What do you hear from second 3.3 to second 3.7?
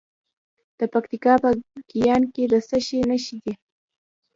دي؟